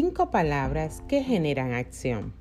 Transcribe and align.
cinco 0.00 0.30
palabras 0.30 1.02
que 1.08 1.24
generan 1.24 1.72
acción. 1.72 2.32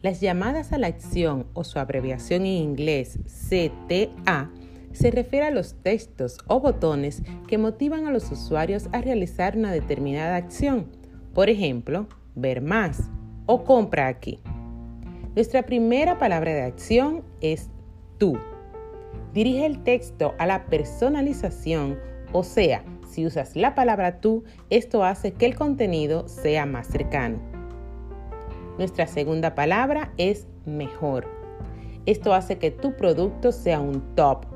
Las 0.00 0.22
llamadas 0.22 0.72
a 0.72 0.78
la 0.78 0.86
acción 0.86 1.44
o 1.52 1.62
su 1.62 1.78
abreviación 1.78 2.46
en 2.46 2.54
inglés 2.54 3.18
CTA 3.26 4.50
se 4.92 5.10
refiere 5.10 5.44
a 5.44 5.50
los 5.50 5.74
textos 5.82 6.38
o 6.46 6.60
botones 6.60 7.22
que 7.48 7.58
motivan 7.58 8.06
a 8.06 8.10
los 8.10 8.32
usuarios 8.32 8.88
a 8.92 9.02
realizar 9.02 9.58
una 9.58 9.72
determinada 9.72 10.36
acción. 10.36 10.86
Por 11.34 11.50
ejemplo, 11.50 12.06
ver 12.34 12.62
más 12.62 13.10
o 13.44 13.64
compra 13.64 14.06
aquí. 14.06 14.40
Nuestra 15.34 15.64
primera 15.64 16.18
palabra 16.18 16.54
de 16.54 16.62
acción 16.62 17.24
es 17.42 17.68
tú. 18.16 18.38
Dirige 19.34 19.66
el 19.66 19.82
texto 19.82 20.32
a 20.38 20.46
la 20.46 20.64
personalización, 20.64 21.98
o 22.32 22.42
sea, 22.42 22.82
si 23.14 23.24
usas 23.24 23.54
la 23.54 23.76
palabra 23.76 24.18
tú, 24.18 24.42
esto 24.70 25.04
hace 25.04 25.32
que 25.32 25.46
el 25.46 25.54
contenido 25.54 26.26
sea 26.26 26.66
más 26.66 26.88
cercano. 26.88 27.38
Nuestra 28.76 29.06
segunda 29.06 29.54
palabra 29.54 30.12
es 30.16 30.48
mejor. 30.66 31.28
Esto 32.06 32.34
hace 32.34 32.58
que 32.58 32.72
tu 32.72 32.96
producto 32.96 33.52
sea 33.52 33.78
un 33.78 34.16
top. 34.16 34.46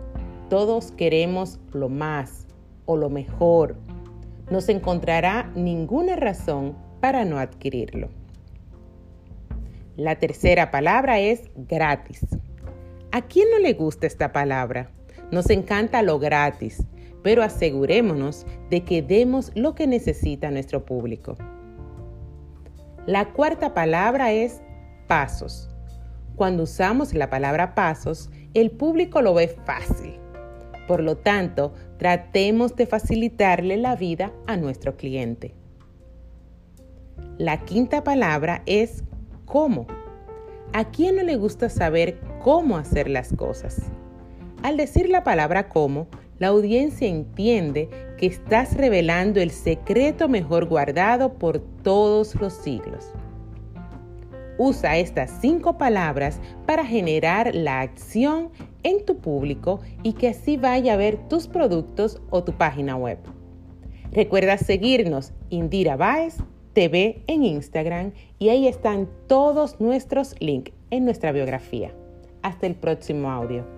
Todos 0.51 0.91
queremos 0.91 1.61
lo 1.73 1.89
más 1.89 2.49
o 2.85 2.97
lo 2.97 3.11
mejor. 3.11 3.77
No 4.51 4.61
se 4.61 4.73
encontrará 4.73 5.52
ninguna 5.55 6.16
razón 6.16 6.77
para 7.01 7.25
no 7.25 7.38
adquirirlo. 7.38 8.09
La 9.97 10.16
tercera 10.16 10.73
palabra 10.73 11.21
es 11.21 11.49
gratis. 11.55 12.27
¿A 13.13 13.23
quién 13.23 13.49
no 13.52 13.61
le 13.61 13.75
gusta 13.75 14.09
esta 14.09 14.33
palabra? 14.33 14.91
Nos 15.30 15.49
encanta 15.51 16.02
lo 16.02 16.19
gratis, 16.19 16.83
pero 17.23 17.43
asegurémonos 17.43 18.47
de 18.71 18.85
que 18.85 19.03
demos 19.03 19.53
lo 19.55 19.75
que 19.75 19.87
necesita 19.87 20.51
nuestro 20.51 20.85
público. 20.85 21.37
La 23.07 23.33
cuarta 23.33 23.75
palabra 23.75 24.33
es 24.33 24.60
pasos. 25.07 25.71
Cuando 26.37 26.65
usamos 26.65 27.15
la 27.15 27.30
palabra 27.30 27.75
pasos, 27.75 28.30
el 28.55 28.71
público 28.71 29.23
lo 29.23 29.35
ve 29.35 29.49
fácil. 29.49 30.19
Por 30.87 31.02
lo 31.02 31.16
tanto, 31.16 31.75
tratemos 31.99 32.77
de 32.77 32.87
facilitarle 32.87 33.77
la 33.77 33.97
vida 33.97 34.32
a 34.47 34.57
nuestro 34.57 34.97
cliente. 34.97 35.55
La 37.38 37.65
quinta 37.65 38.05
palabra 38.05 38.63
es 38.66 39.05
cómo. 39.45 39.87
¿A 40.73 40.91
quién 40.91 41.16
no 41.16 41.23
le 41.23 41.37
gusta 41.37 41.69
saber 41.69 42.21
cómo 42.43 42.77
hacer 42.77 43.09
las 43.09 43.32
cosas? 43.35 43.80
Al 44.63 44.77
decir 44.77 45.09
la 45.09 45.25
palabra 45.25 45.69
cómo, 45.69 46.09
la 46.39 46.49
audiencia 46.49 47.09
entiende 47.09 47.89
que 48.17 48.27
estás 48.27 48.77
revelando 48.77 49.41
el 49.41 49.51
secreto 49.51 50.29
mejor 50.29 50.67
guardado 50.67 51.35
por 51.35 51.59
todos 51.83 52.35
los 52.37 52.53
siglos. 52.53 53.13
Usa 54.57 54.99
estas 54.99 55.31
cinco 55.41 55.79
palabras 55.79 56.41
para 56.66 56.85
generar 56.85 57.55
la 57.55 57.81
acción 57.81 58.51
en 58.83 59.05
tu 59.05 59.19
público 59.19 59.81
y 60.03 60.15
que 60.15 60.29
así 60.29 60.57
vaya 60.57 60.95
a 60.95 60.97
ver 60.97 61.16
tus 61.29 61.47
productos 61.47 62.21
o 62.31 62.43
tu 62.43 62.53
página 62.53 62.97
web. 62.97 63.19
Recuerda 64.11 64.59
seguirnos 64.59 65.33
Indira 65.50 65.97
Baez 65.97 66.39
TV 66.72 67.22
en 67.27 67.44
Instagram 67.44 68.12
y 68.39 68.49
ahí 68.49 68.66
están 68.66 69.09
todos 69.27 69.81
nuestros 69.81 70.34
links 70.41 70.72
en 70.91 71.05
nuestra 71.05 71.33
biografía. 71.33 71.93
Hasta 72.43 72.66
el 72.66 72.75
próximo 72.75 73.31
audio. 73.31 73.78